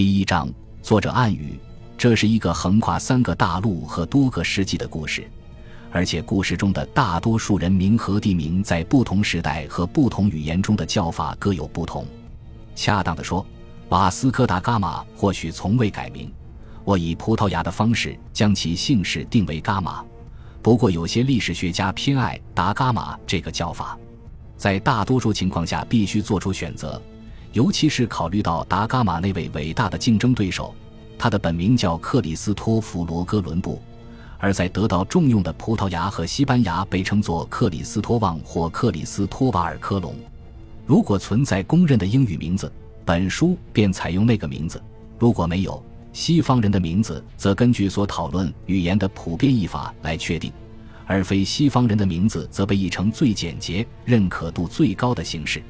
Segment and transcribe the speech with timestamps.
[0.00, 0.48] 第一章，
[0.80, 1.60] 作者暗语：
[1.98, 5.30] 这是一个横跨三个大陆和多个世纪的故事，
[5.90, 12.06] 而且故事中的大多数人名和地名在不同时代和不同语言中的叫法各有不同。
[12.74, 13.46] 恰当的说，
[13.90, 16.32] 瓦斯科达伽马或许从未改名。
[16.82, 20.02] 我以葡萄牙的方式将其姓氏定为伽马，
[20.62, 23.98] 不过有些历史学家偏爱达伽马这个叫法。
[24.56, 26.98] 在大多数情况下，必须做出选择，
[27.52, 30.74] 尤其是考虑到达伽马那位伟大的竞争对手，
[31.18, 33.82] 他的本名叫克里斯托弗罗哥伦布，
[34.38, 40.14] 而在得到重用的葡萄牙和西班牙被称作克里斯托旺或克里斯托瓦尔科隆。
[40.86, 42.72] 如果存在公认的英语名字，
[43.04, 44.78] 本书便采用那个名字；
[45.18, 50.52] 如果没有，西方人的名字则根据所讨论语言的普遍译法来确定，
[51.04, 55.60] 而非西方人的名字则被译成最简洁、认可度最高的形式。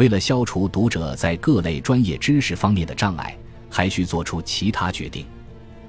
[0.00, 3.36] 为了消除读者在各类专业知识方面的障碍，
[3.68, 5.26] 还需做出其他决定。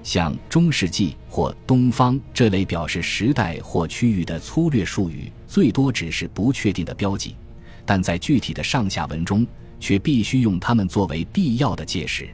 [0.04, 7.38] 像中世纪或东方这类表示时代或区域的粗略术语，最多只是不确定的标记，
[7.86, 9.48] 但在具体的上下文中
[9.80, 12.28] 却必须用它们作为必要的介识。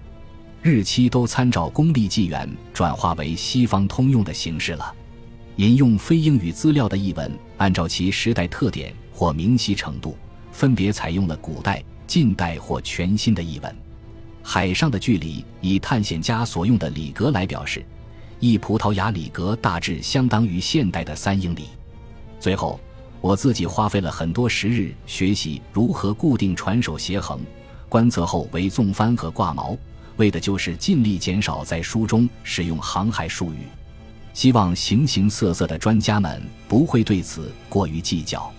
[0.64, 4.96] 日期都参照公历纪元转化为西方通用的形式了。
[5.58, 10.18] 引用非英语资料的译文，按照其时代特点或明晰程度，
[10.58, 13.76] 分别采用了古代、近代或全新的译文。
[14.42, 17.86] 海上的距离以探险家所用的里格来表示，
[18.40, 21.66] 一葡萄牙里格大致相当于现代的三英里。
[22.40, 22.80] 最后，
[23.22, 27.40] 我自己花费了很多时日学习如何固定船首斜横，
[27.88, 29.78] 观测后为纵帆和挂锚。
[30.16, 33.60] 为的就是尽力减少在书中使用航海术语，
[34.34, 38.52] 希望形形色色的专家们不会对此过于计较。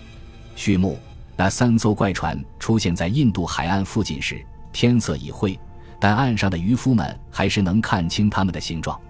[0.54, 0.96] 序幕：
[1.41, 5.56] 那三艘怪船出现在印度海岸附近时，天色已晦，
[6.00, 9.00] 但岸上的渔夫们还是能看清它们的形状。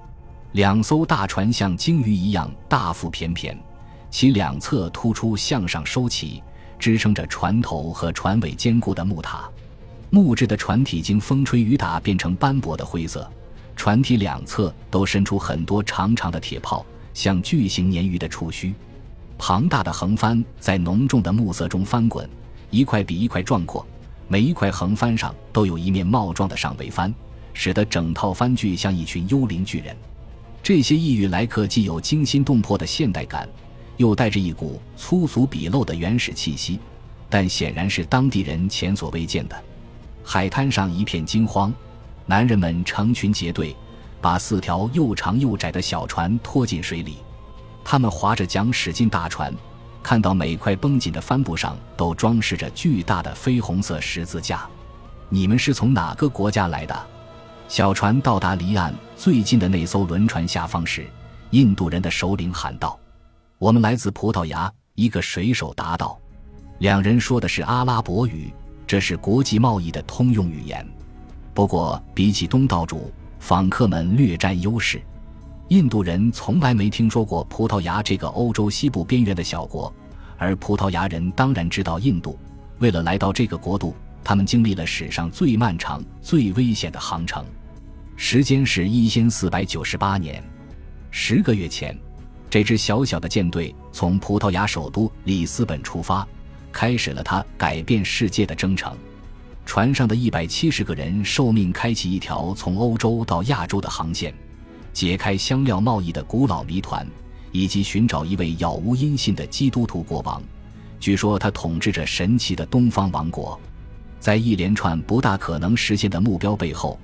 [0.52, 3.58] 两艘大船像鲸鱼一样大腹便便，
[4.10, 6.42] 其两侧突出向上收起，
[6.78, 9.48] 支撑着船头和船尾坚固的木塔。
[10.10, 13.26] 木质的船体经风吹雨打变成斑驳的灰色，
[13.74, 16.84] 船体两侧都伸出很多长长的铁炮，
[17.14, 18.74] 像巨型鲶鱼的触须。
[19.38, 22.28] 庞大的横帆在浓重的暮色中翻滚，
[22.70, 23.86] 一块比一块壮阔。
[24.26, 27.14] 每一块横帆上都有一面帽状的上桅帆，
[27.54, 29.96] 使得整套帆具像一群幽灵巨人。
[30.62, 33.48] 这些异域来客既有惊心动魄的现代感，
[33.96, 36.78] 又带着一股粗俗鄙陋的原始气息，
[37.30, 39.56] 但显然是当地人前所未见的。
[40.22, 41.72] 海滩上一片惊慌，
[42.26, 43.74] 男人们成群结队，
[44.20, 47.16] 把四条又长又窄的小船拖进水里。
[47.90, 49.50] 他们划着桨驶进大船，
[50.02, 54.68] 看到每块绷紧的帆布上都装饰着巨大的绯红色十字架。
[55.30, 56.94] 你们是从哪个国家来的？
[57.66, 61.06] 小船到达离岸最近的那艘轮船下方时，
[61.48, 63.00] 印度人的首领喊道
[63.56, 66.20] ：“我们来自葡萄牙。”一个水手答道
[66.80, 68.52] ：“两人说的是阿拉伯语。”
[68.86, 70.86] 这是国际贸易的通用语言，
[71.54, 75.00] 不过比起东道主，访客们略占优势。
[75.68, 79.92] 印度人从来没听说过葡萄牙这个欧洲西部边缘的小国，
[80.38, 82.38] 而葡萄牙人当然知道印度。
[82.78, 87.44] 为了来到这个国度，他们经历了史上最漫长、最危险的航程，
[88.16, 90.42] 时间是一千四百九十八年。
[91.10, 91.94] 十个月前，
[92.48, 96.26] 这支小小的舰队从葡萄牙首都里斯本出发。
[96.72, 98.96] 开始了它改变世界的征程。
[99.66, 104.32] 船上的一百七十个人受命开启一条从欧洲到亚洲的航线，
[104.98, 107.06] 解开香料贸易的古老谜团，
[107.52, 110.42] 以及寻找一位杳无音信的基督徒国王。
[110.98, 113.56] 据说他统治着神奇的东方王国。
[114.18, 116.98] 在一连串不大可能实现的目标背后，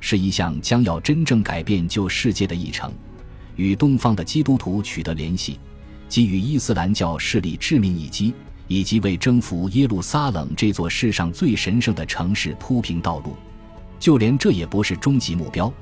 [0.00, 2.92] 是一项将要真正改变旧世界的议程：
[3.54, 5.60] 与东方的基督徒取得联系，
[6.08, 8.34] 给予伊斯兰教势力致命一击。
[8.66, 13.36] 以及为征服耶路撒冷这座世上最神圣的城市铺平道路，
[14.00, 15.72] 就连这也不是终极目标。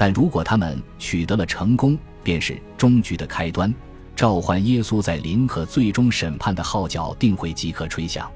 [0.00, 3.70] 但如果他们取得了成功，便是终局的开端。
[4.16, 8.26] 召唤耶稣在临和最终审判的号角定会即刻吹响。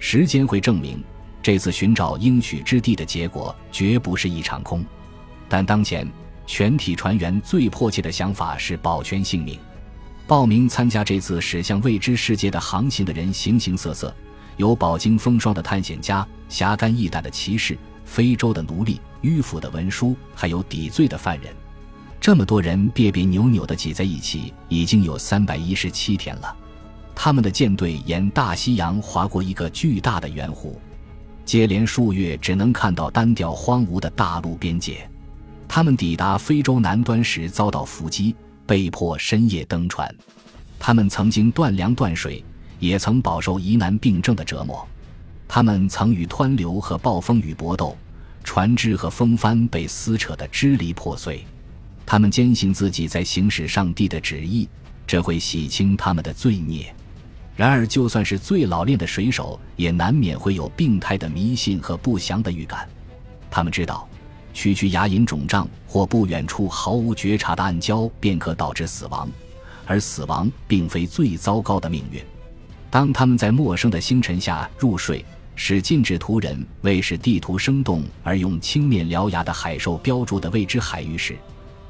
[0.00, 1.00] 时间会证明，
[1.40, 4.84] 这次寻找应许之地的结果绝不是一场空。
[5.48, 6.10] 但当前，
[6.44, 9.56] 全体船员最迫切的想法是保全性命。
[10.26, 14.12] 报名参加这次驶向未知世界的航行的人形形色色，
[14.56, 21.54] 有饱经风霜的探险家、侠肝义胆的骑士、非洲的奴隶、迂腐的文书，还有抵罪的犯人。
[22.18, 26.56] 这么多人别别扭扭地挤在一起，已经有三百一十七天了。
[27.14, 30.74] 他们的舰队沿大西洋划过一个巨大的圆弧，
[31.44, 35.08] 接连数月只能看到单调荒芜的大陆边界。
[35.68, 38.34] 他们抵达非洲南端时遭到伏击，
[38.66, 40.12] 被迫深夜登船。
[40.78, 42.44] 他们曾经断粮断水，
[42.78, 44.86] 也曾饱受疑难病症的折磨。
[45.48, 47.96] 他们曾与湍流和暴风雨搏斗，
[48.44, 51.44] 船只和风帆被撕扯得支离破碎。
[52.04, 54.68] 他们坚信自己在行使上帝的旨意，
[55.06, 56.94] 这会洗清他们的罪孽。
[57.56, 62.86] 然而，就算是最老练的水手，也难免会有病态的迷信和不祥的预感。
[63.50, 64.06] 他们知道，
[64.52, 69.28] 区区牙龈肿胀或不远处毫无觉察的暗礁便可导致死亡，
[69.86, 72.22] 而死亡并非最糟糕的命运。
[72.90, 75.24] 当他们在陌生的星辰下入睡，
[75.56, 81.36] 使禁止图人为使地图生动而用青面獠牙的海兽标注的未知海域时，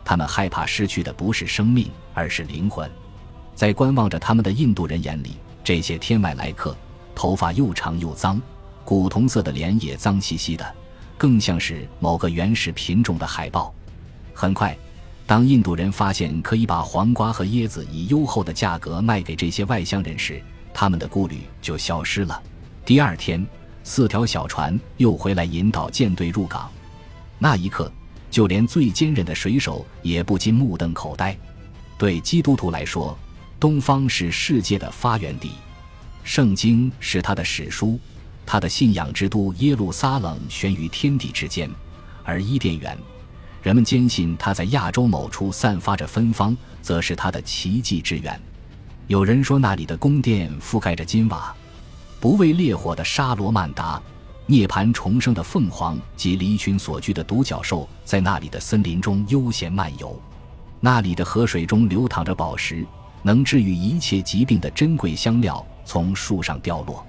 [0.05, 2.89] 他们害怕失去的不是生命，而是灵魂。
[3.55, 5.33] 在观望着他们的印度人眼里，
[5.65, 6.77] 这些天外来客，
[7.15, 8.41] 头发又长又脏，
[8.85, 10.75] 古铜色的脸也脏兮兮的，
[11.19, 13.75] 更像是某个原始品种的海豹。
[14.33, 14.77] 很快，
[15.27, 20.41] 当印度人发现可以把黄瓜和椰子以优厚的价格卖给这些外乡人时，
[20.73, 22.41] 他们的顾虑就消失了。
[22.87, 23.45] 第二天，
[23.83, 26.71] 四条小船又回来引导舰队入港。
[27.37, 27.91] 那一刻，
[28.31, 31.37] 就连最坚韧的水手也不禁目瞪口呆。
[31.99, 33.19] 对基督徒来说，
[33.59, 35.51] 东方是世界的发源地，
[36.23, 37.99] 圣经是他的史书，
[38.47, 41.69] 他的信仰之都耶路撒冷悬于天地之间，
[42.23, 42.97] 而伊甸园，
[43.65, 48.41] 人们坚信它在亚洲某处散发着芬芳，则是他的奇迹之源。
[49.09, 51.53] 有人说那里的宫殿覆盖着金瓦。
[52.19, 54.01] 不畏烈火的沙罗曼达，
[54.47, 60.19] 涅槃重生的凤凰及离群所居的独角兽，在那里的森林中悠闲漫游。
[60.81, 62.87] 那里的河水中流淌着宝石，
[63.23, 67.05] 能治愈一切疾病的珍贵香料从树上掉落。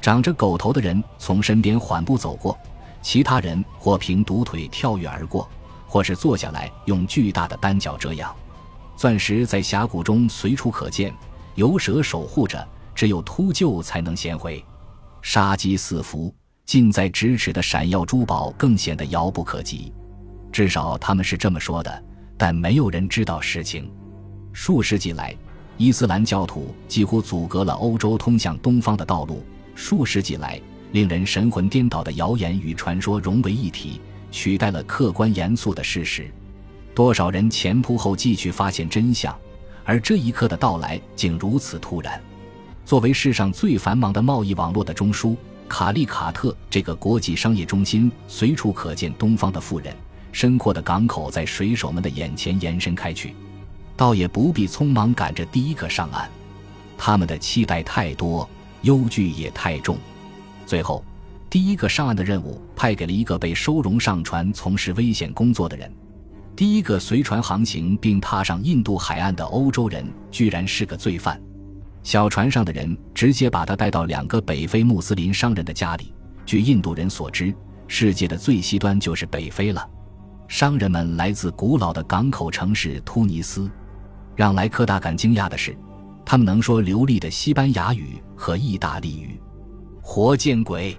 [0.00, 2.58] 长着狗头的人从身边缓步走过，
[3.02, 5.48] 其他人或凭独腿跳跃而过，
[5.86, 8.34] 或是坐下来用巨大的单脚遮阳。
[8.96, 11.14] 钻石在峡谷中随处可见，
[11.54, 12.66] 游蛇守护着。
[13.00, 14.62] 只有秃鹫才能衔回，
[15.22, 16.30] 杀机四伏，
[16.66, 19.90] 近在咫尺的闪耀珠宝更显得遥不可及。
[20.52, 22.04] 至少他们是这么说的，
[22.36, 23.90] 但没有人知道实情。
[24.52, 25.34] 数世纪来，
[25.78, 29.42] 伊斯兰教徒几乎阻隔了欧洲通向东方的道路。
[29.74, 30.60] 数世纪来，
[30.92, 33.98] 令人神魂颠倒的谣言与传说融为一体，
[34.30, 36.30] 取代了客观严肃的事实。
[36.94, 39.34] 多少人前仆后继去发现真相，
[39.86, 42.20] 而这一刻的到来竟如此突然。
[42.84, 45.36] 作为世上最繁忙的贸易网络的中枢，
[45.68, 49.94] 卡利卡特这个国际商业中心随处可见东方的富人，
[50.32, 53.34] 深阔的港口在水手们的眼前延伸开去，
[53.96, 56.28] 倒也不必匆忙赶着第一个上岸。
[56.98, 58.48] 他们的期待太多，
[58.82, 59.96] 忧惧也太重。
[60.66, 61.04] 最后，
[61.48, 65.90] 第一个上岸的任务派给了一个被收容上船从事危险工作的人。
[66.56, 71.40] 第一个随船航行并踏上印度海岸的欧洲人，居然是个罪犯。
[72.02, 76.14] 小船上的人直接把他带到两个北非穆斯林商人的家里。
[76.46, 77.54] 据印度人所知，
[77.86, 79.88] 世界的最西端就是北非了。
[80.48, 83.70] 商人们来自古老的港口城市突尼斯。
[84.34, 85.76] 让莱克大感惊讶的是，
[86.24, 89.38] 他们能说流利的西班牙语和意大利语。
[90.00, 90.98] 活见鬼！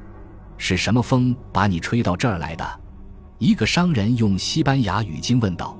[0.57, 2.80] 是什么风把你吹到这儿来的？
[3.39, 5.75] 一个商人用西班牙语惊问道。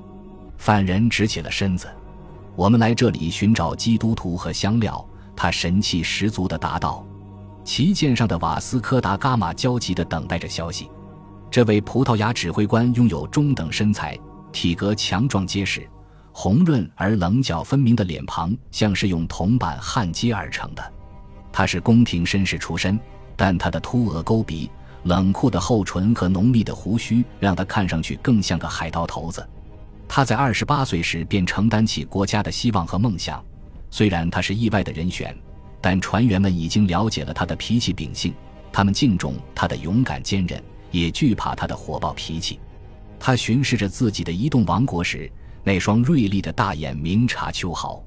[0.58, 1.86] 犯人直起了身子
[2.56, 7.04] ：“我们来这里寻找基督徒和香料。”他神气十足地答道
[7.64, 10.90] ：“旗舰上的瓦斯科达伽马焦急地等待着消息。
[11.50, 14.18] 这位葡萄牙指挥官拥有中等身材，
[14.52, 15.88] 体格强壮结实，
[16.32, 20.92] 红润而棱角分明的脸庞像是用铜板焊接而成的。
[21.52, 22.98] 他是宫廷绅士出身，
[23.36, 24.70] 但他的凸额沟鼻、
[25.02, 29.46] 冷酷的厚唇和浓密的胡须让他看上去更像个海盗头子。
[30.08, 33.44] 他在二十八岁时便承担起国家的希望和梦想。”
[33.92, 35.36] 虽然他是意外的人选，
[35.78, 38.32] 但船员们已经了解了他的脾气秉性，
[38.72, 42.58] 他们敬重他的勇敢坚韧，也惧怕他的火爆脾气。
[43.20, 45.30] 他巡视着自己的移动王国时，
[45.62, 48.02] 那双锐利的大眼明察秋毫，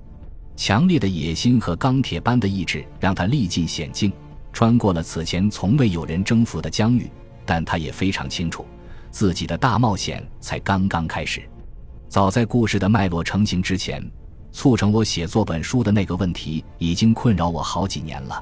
[0.56, 4.12] 强烈的野心和钢铁般的意志让他历尽险境，
[4.52, 7.08] 穿过了此前从未有人征服的疆域。
[7.46, 8.66] 但他也非常清楚，
[9.12, 11.48] 自己的大冒险才刚刚开始。
[12.10, 14.04] 早在故事的脉络成型之前。
[14.56, 18.42] 促成我写作本书的那个问题已经困扰我好几年了。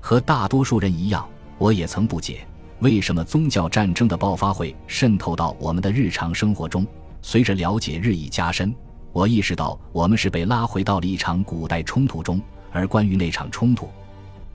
[0.00, 1.28] 和大多数人一样，
[1.58, 2.40] 我也曾不解
[2.78, 6.86] 为什么宗教战争的爆发会渗透到我们的日常生活中。
[7.20, 8.74] 随着了解日益加深，
[9.12, 12.40] 我意识到我们是被拉回到了一场古代冲突中，
[12.72, 13.90] 而关于那场冲突，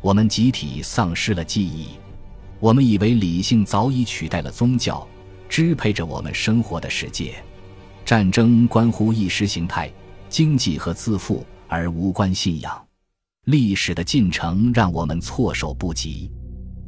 [0.02, 1.90] 我们集体丧失了记忆。
[2.60, 5.08] 我们以为理性早已取代了宗教，
[5.48, 7.36] 支配着我们生活的世界。
[8.04, 9.92] 战争关乎意识形态、
[10.30, 12.86] 经济和自负，而无关信仰。
[13.46, 16.32] 历史的进程让我们措手不及。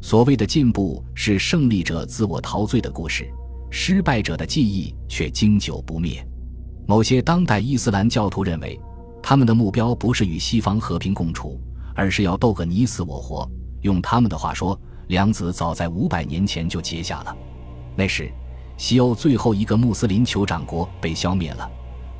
[0.01, 3.29] 所谓的进步是胜利者自我陶醉的故事，
[3.69, 6.25] 失败者的记忆却经久不灭。
[6.87, 8.79] 某些当代伊斯兰教徒认为，
[9.21, 11.59] 他们的目标不是与西方和平共处，
[11.95, 13.49] 而是要斗个你死我活。
[13.81, 17.37] 用他们的话说，梁子早在五百年前就结下了。
[17.95, 18.31] 那时，
[18.77, 21.69] 西欧最后一个穆斯林酋长国被消灭了，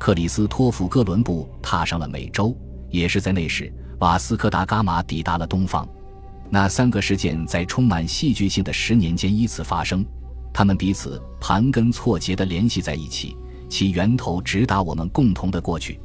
[0.00, 2.56] 克里斯托弗·哥伦布踏上了美洲。
[2.88, 5.86] 也是在那时，瓦斯科·达伽马抵达了东方。
[6.48, 10.02] 那三个事件在充满戏剧性的十年间依次发生，
[10.54, 13.36] 他们彼此盘根错节地联系在一起，
[13.68, 16.00] 其源头直达我们共同的过去。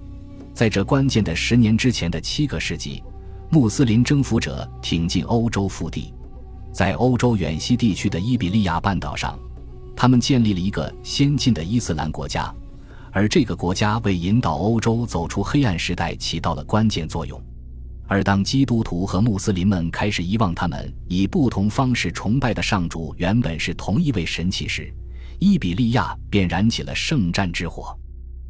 [0.53, 3.01] 在这关键的十年之前的七个世纪，
[3.49, 6.13] 穆斯林征服者挺进欧洲腹地，
[6.71, 9.39] 在欧洲远西地区的伊比利亚半岛上，
[9.95, 12.53] 他们建立了一个先进的伊斯兰国家，
[13.15, 17.41] 而这个国家为引导欧洲走出黑暗时代起到了关键作用。
[18.09, 24.93] 而当基督徒和穆斯林们开始遗忘他们以不同方式崇拜的上主原本是同一位神奇时，
[25.39, 27.97] 伊比利亚便燃起了圣战之火。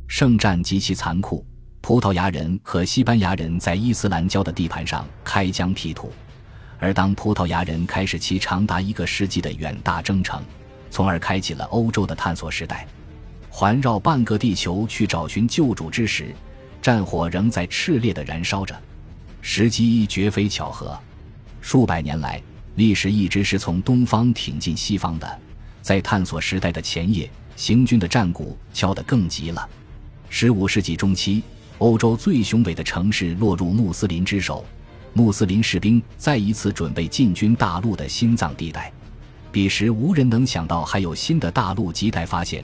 [0.07, 1.45] 圣战极其残酷，
[1.79, 6.11] 葡萄牙人和西班牙人在伊斯兰教的地盘上开疆辟土，
[6.79, 10.41] 而当葡萄牙人开始其长达一个世纪的远大征程，
[10.89, 12.87] 从而开启了欧洲的探索时代，
[13.57, 16.35] 环绕半个地球去找寻救主之时，
[16.81, 18.77] 战火仍在炽烈的燃烧着。
[19.39, 20.99] 时机绝非巧合，
[21.61, 22.43] 数百年来，
[22.75, 25.39] 历史一直是从东方挺进西方的。
[25.81, 29.69] 在探索时代的前夜，行军的战鼓敲得更急了。
[30.27, 31.41] 十五世纪中期，
[31.77, 34.65] 欧洲最雄伟的城市落入穆斯林之手，
[35.13, 38.91] 穆斯林士兵再一次准备进军大陆的心脏地带。
[39.49, 42.61] 彼时，无人能想到还有新的大陆亟待发现。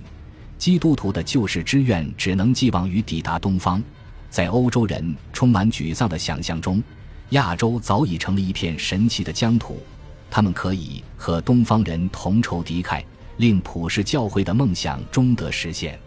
[0.61, 3.81] 基督徒的救世之愿只能寄望于抵达东方。
[4.29, 6.83] 在欧洲人充满沮丧的想象中，
[7.29, 9.81] 亚洲早已成了一片神奇的疆土，
[10.29, 13.03] 他们可以和东方人同仇敌忾，
[13.37, 15.99] 令普世教会的梦想终得实现。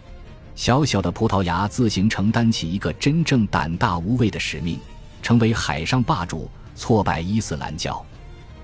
[0.55, 4.79] 小小的葡萄牙自行承担起一个真正胆大无畏的使命，
[5.21, 8.07] 成为海上霸主，挫败伊斯兰教。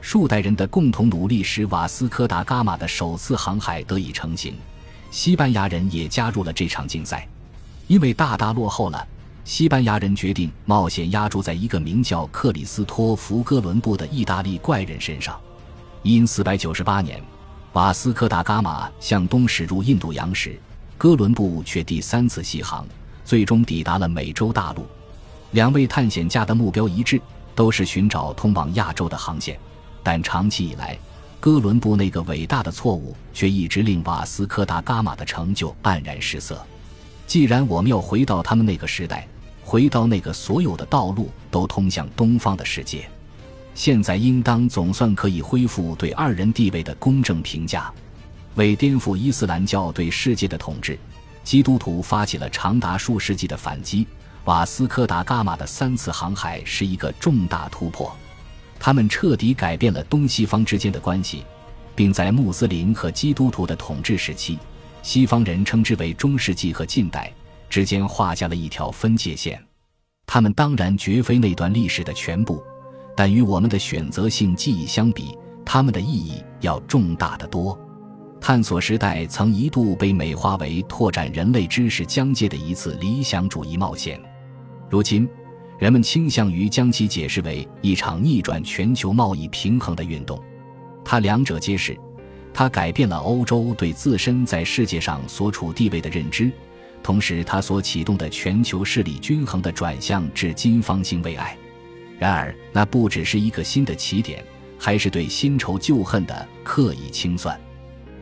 [0.01, 4.55] 数代人的共同努力使瓦斯科·达伽马的首次航海得以成型，
[5.11, 7.27] 西班牙人也加入了这场竞赛，
[7.89, 9.07] 因为大大落后了。
[9.45, 15.39] 西班牙人决定冒险压注在一个名叫克里斯托弗·哥伦布的意大利怪人身上。
[16.03, 17.21] 因四百九十八年，
[17.73, 20.57] 瓦斯科·达伽马向东驶入印度洋时，
[20.97, 22.87] 哥伦布却第三次西航，
[23.25, 24.87] 最终抵达了美洲大陆。
[25.51, 27.21] 两位探险家的目标一致，
[27.57, 29.59] 都是寻找通往亚洲的航线。
[30.03, 30.97] 但长期以来，
[31.41, 36.63] 哥伦布那个伟大的错误却一直令瓦斯科·达伽马的成就黯然失色。
[37.27, 39.27] 既然我们要回到他们那个时代，
[39.65, 43.09] 回到那个所有的道路都通向东方的世界，
[43.75, 47.91] 现在应当总算可以恢复对二人地位的公正评价。
[48.57, 50.99] 为颠覆伊斯兰教对世界的统治，
[51.43, 54.07] 基督徒发起了长达数世纪的反击。
[54.45, 58.15] 瓦斯科·达伽马的三次航海是一个重大突破，
[58.81, 61.45] 他们彻底改变了东西方之间的关系，
[61.95, 64.59] 并在穆斯林和基督徒的统治时期，
[65.03, 67.33] 西方人称之为中世纪和近代。
[67.69, 69.65] 之间画下了一条分界线，
[70.27, 72.61] 他们当然绝非那段历史的全部，
[73.17, 77.79] 但与我们的选择性记忆相比，他们的意义要重大的多。
[78.41, 84.21] 探索时代曾一度被美化为拓展人类知识疆界的一次理想主义冒险，
[84.89, 85.29] 如今，
[85.81, 90.39] 人们倾向于将其解释为一场逆转全球贸易平衡的运动。
[91.03, 91.99] 它两者皆是，
[92.53, 96.53] 它改变了欧洲对自身在世界上所处地位的认知。
[97.03, 101.57] 同时，它所启动的全球势力均衡的转向至今方兴未艾。
[102.19, 104.45] 然而，那不只是一个新的起点，
[104.79, 107.59] 还是对新仇旧恨的刻意清算。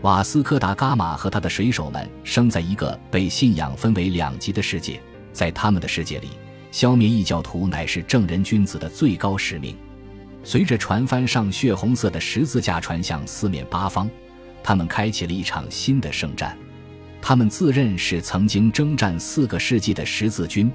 [0.03, 6.29] 瓦斯科·达伽马和他的水手们生在一个被信仰分为两极的世界，在他们的世界里，
[6.79, 9.77] 消灭异教徒乃是正人君子的最高使命。
[10.45, 14.09] 随着船帆上血红色的十字架传向四面八方，
[14.63, 16.57] 他们开启了一场新的圣战。
[17.21, 20.71] 他们自认是曾经征战四个世纪的十字军，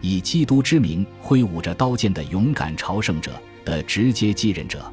[0.00, 4.92] 以基督之名挥舞着刀剑的勇敢朝圣者的直接继任者。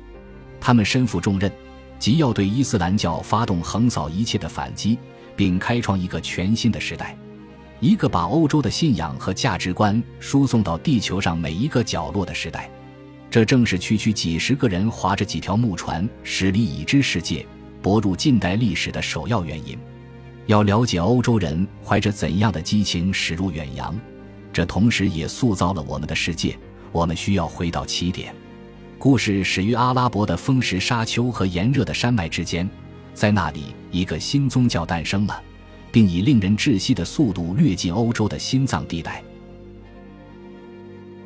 [0.59, 1.51] 他们身负重任，
[1.97, 4.99] 即要对伊斯兰教发动横扫一切的反击，
[5.35, 7.17] 并开创一个全新的时代，
[7.81, 12.69] 一个把欧洲的信仰和价值观输送到地球上每一个角落的时代。
[13.29, 17.43] 这正是区区几十个人划着几条木船驶离已知世界，
[17.81, 19.75] 泊入近代历史的首要原因。
[20.45, 23.99] 要了解欧洲人怀着怎样的激情驶入远洋，
[24.53, 26.55] 这同时也塑造了我们的世界。
[26.91, 28.35] 我们需要回到起点。
[28.99, 32.69] 故事始于阿拉伯的风蚀沙丘和炎热的山脉之间，
[33.13, 35.41] 在那里，一个新宗教诞生了，
[35.91, 39.23] 并以令人窒息的速度掠进欧洲的心脏地带。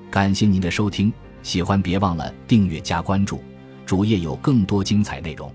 [0.09, 1.11] 感谢您的收听，
[1.43, 3.39] 喜欢别忘了订阅加关注，
[3.85, 5.51] 主页有更多精彩内容。